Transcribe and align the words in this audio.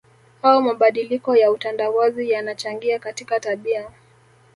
au 0.41 0.61
mabadiliko 0.61 1.35
ya 1.35 1.51
utandawazi 1.51 2.29
yanachangia 2.29 2.99
katika 2.99 3.39
tabia 3.39 3.91